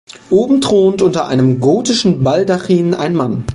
Oben 0.31 0.61
thront 0.61 1.03
unter 1.03 1.27
einem 1.27 1.59
gotischen 1.59 2.23
Baldachin 2.23 2.95
ein 2.95 3.13
Mann. 3.13 3.45